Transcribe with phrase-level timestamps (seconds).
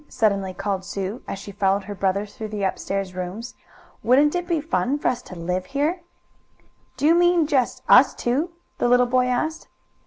[0.09, 3.53] suddenly called Sue, as she followed her brother through the upstairs rooms,
[4.01, 5.99] "wouldn't it be fun for us to live here?"
[6.97, 9.67] "Do you mean just us two?" the little boy asked.